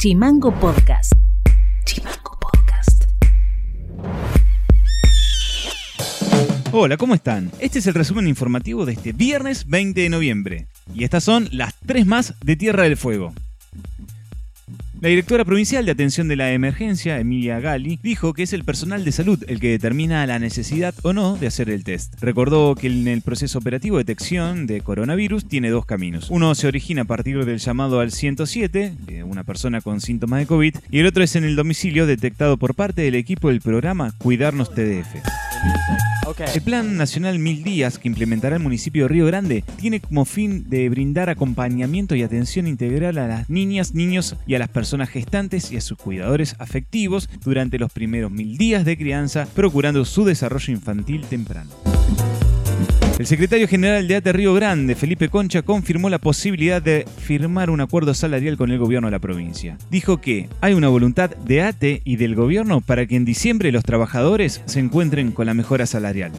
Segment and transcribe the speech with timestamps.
[0.00, 1.12] Chimango Podcast.
[1.84, 3.04] Chimango Podcast.
[6.72, 7.50] Hola, ¿cómo están?
[7.58, 10.68] Este es el resumen informativo de este viernes 20 de noviembre.
[10.94, 13.34] Y estas son las tres más de Tierra del Fuego.
[15.00, 19.02] La directora provincial de atención de la emergencia, Emilia Gali, dijo que es el personal
[19.02, 22.20] de salud el que determina la necesidad o no de hacer el test.
[22.20, 26.28] Recordó que en el proceso operativo de detección de coronavirus tiene dos caminos.
[26.28, 30.46] Uno se origina a partir del llamado al 107 de una persona con síntomas de
[30.46, 34.12] COVID y el otro es en el domicilio detectado por parte del equipo del programa
[34.18, 35.39] Cuidarnos TDF.
[36.54, 40.68] El Plan Nacional Mil Días que implementará el municipio de Río Grande tiene como fin
[40.70, 45.70] de brindar acompañamiento y atención integral a las niñas, niños y a las personas gestantes
[45.70, 50.72] y a sus cuidadores afectivos durante los primeros mil días de crianza, procurando su desarrollo
[50.72, 51.70] infantil temprano.
[53.20, 57.82] El secretario general de ATE Río Grande, Felipe Concha, confirmó la posibilidad de firmar un
[57.82, 59.76] acuerdo salarial con el gobierno de la provincia.
[59.90, 63.84] Dijo que hay una voluntad de ATE y del gobierno para que en diciembre los
[63.84, 66.32] trabajadores se encuentren con la mejora salarial.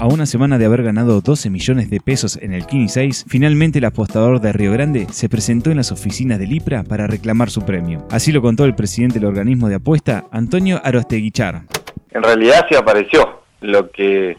[0.00, 3.78] A una semana de haber ganado 12 millones de pesos en el Kini 6, finalmente
[3.78, 7.62] el apostador de Río Grande se presentó en las oficinas del IPRA para reclamar su
[7.62, 8.04] premio.
[8.10, 11.66] Así lo contó el presidente del organismo de apuesta, Antonio Arosteguichar.
[12.14, 13.42] En realidad sí apareció.
[13.60, 14.36] Lo que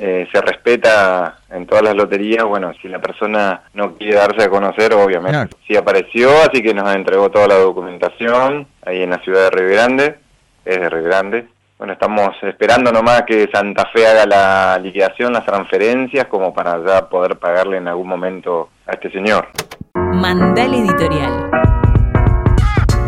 [0.00, 4.50] eh, se respeta en todas las loterías, bueno, si la persona no quiere darse a
[4.50, 9.44] conocer, obviamente sí apareció, así que nos entregó toda la documentación ahí en la ciudad
[9.44, 10.16] de Río Grande,
[10.64, 11.46] es de Río Grande.
[11.78, 17.08] Bueno, estamos esperando nomás que Santa Fe haga la liquidación, las transferencias, como para ya
[17.08, 19.48] poder pagarle en algún momento a este señor.
[19.94, 21.53] Mandal Editorial.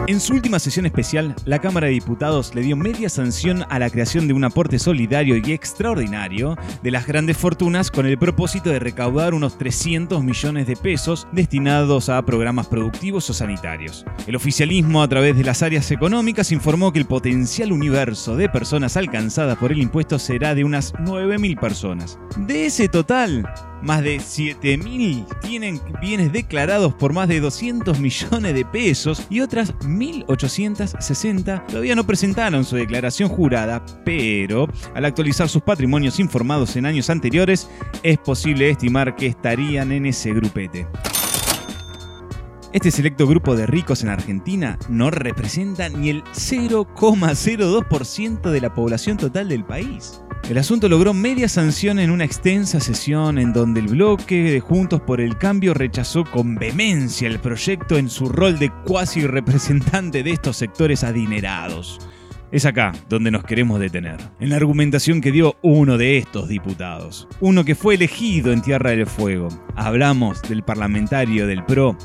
[0.08, 3.90] En su última sesión especial, la Cámara de Diputados le dio media sanción a la
[3.90, 8.78] creación de un aporte solidario y extraordinario de las grandes fortunas con el propósito de
[8.78, 14.04] recaudar unos 300 millones de pesos destinados a programas productivos o sanitarios.
[14.28, 18.96] El oficialismo, a través de las áreas económicas, informó que el potencial universo de personas
[18.96, 22.16] alcanzadas por el impuesto será de unas 9.000 personas.
[22.36, 23.44] De ese total,
[23.82, 29.74] más de 7.000 tienen bienes declarados por más de 200 millones de pesos y otras
[29.78, 37.10] 1.860 todavía no presentaron su declaración jurada, pero al actualizar sus patrimonios informados en años
[37.10, 37.68] anteriores,
[38.02, 40.86] es posible estimar que estarían en ese grupete.
[42.72, 49.16] Este selecto grupo de ricos en Argentina no representa ni el 0,02% de la población
[49.16, 50.20] total del país.
[50.48, 55.00] El asunto logró media sanción en una extensa sesión en donde el bloque de Juntos
[55.00, 60.30] por el Cambio rechazó con vehemencia el proyecto en su rol de cuasi representante de
[60.30, 61.98] estos sectores adinerados.
[62.52, 67.26] Es acá donde nos queremos detener, en la argumentación que dio uno de estos diputados,
[67.40, 69.48] uno que fue elegido en Tierra del Fuego.
[69.74, 71.98] Hablamos del parlamentario del PRO,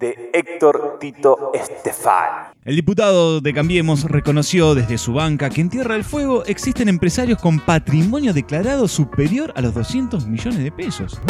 [0.00, 2.52] de Héctor Tito Estefan.
[2.64, 7.40] El diputado de Cambiemos reconoció desde su banca que en Tierra del Fuego existen empresarios
[7.40, 11.20] con patrimonio declarado superior a los 200 millones de pesos.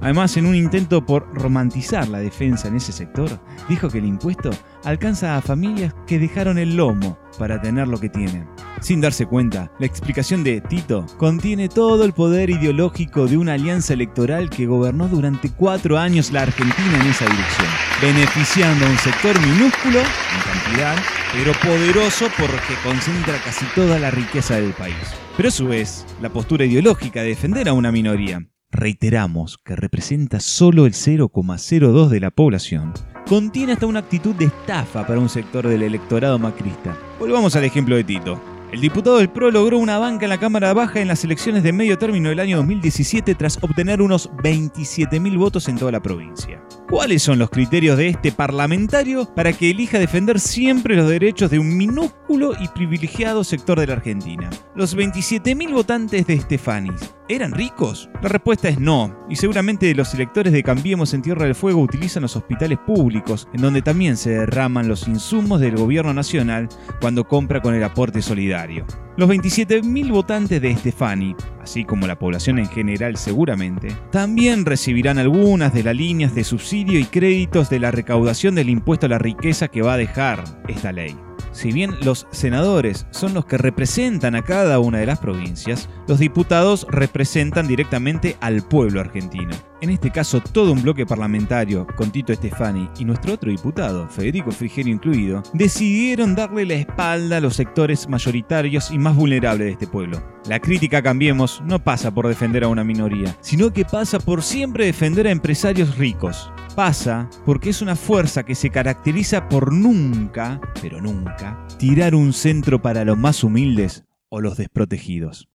[0.00, 4.50] Además, en un intento por romantizar la defensa en ese sector, dijo que el impuesto
[4.84, 8.53] alcanza a familias que dejaron el lomo para tener lo que tienen.
[8.80, 13.94] Sin darse cuenta, la explicación de Tito contiene todo el poder ideológico de una alianza
[13.94, 17.68] electoral que gobernó durante cuatro años la Argentina en esa dirección,
[18.02, 20.96] beneficiando a un sector minúsculo en cantidad,
[21.32, 24.94] pero poderoso porque concentra casi toda la riqueza del país.
[25.36, 30.40] Pero a su vez, la postura ideológica de defender a una minoría, reiteramos que representa
[30.40, 32.92] solo el 0,02 de la población,
[33.26, 36.96] contiene hasta una actitud de estafa para un sector del electorado macrista.
[37.18, 38.53] Volvamos al ejemplo de Tito.
[38.74, 41.72] El diputado del PRO logró una banca en la Cámara Baja en las elecciones de
[41.72, 46.60] medio término del año 2017 tras obtener unos 27.000 votos en toda la provincia.
[46.90, 51.60] ¿Cuáles son los criterios de este parlamentario para que elija defender siempre los derechos de
[51.60, 54.50] un minúsculo y privilegiado sector de la Argentina?
[54.74, 58.10] Los 27.000 votantes de Estefanis, ¿eran ricos?
[58.22, 62.22] La respuesta es no, y seguramente los electores de Cambiemos en Tierra del Fuego utilizan
[62.22, 66.68] los hospitales públicos, en donde también se derraman los insumos del gobierno nacional
[67.00, 68.86] cuando compra con el aporte solidario.
[69.16, 75.72] Los 27.000 votantes de Estefani, así como la población en general seguramente, también recibirán algunas
[75.72, 79.68] de las líneas de subsidio y créditos de la recaudación del impuesto a la riqueza
[79.68, 81.16] que va a dejar esta ley.
[81.54, 86.18] Si bien los senadores son los que representan a cada una de las provincias, los
[86.18, 89.54] diputados representan directamente al pueblo argentino.
[89.84, 94.50] En este caso, todo un bloque parlamentario, con Tito Estefani y nuestro otro diputado, Federico
[94.50, 99.86] Frigerio incluido, decidieron darle la espalda a los sectores mayoritarios y más vulnerables de este
[99.86, 100.22] pueblo.
[100.48, 104.86] La crítica Cambiemos no pasa por defender a una minoría, sino que pasa por siempre
[104.86, 111.02] defender a empresarios ricos, Pasa porque es una fuerza que se caracteriza por nunca, pero
[111.02, 115.46] nunca, tirar un centro para los más humildes o los desprotegidos.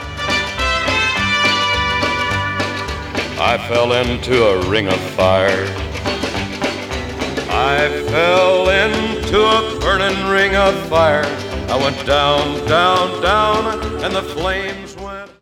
[3.47, 5.67] I fell into a ring of fire.
[7.51, 11.27] I fell into a burning ring of fire.
[11.69, 14.84] I went down, down, down, and the flame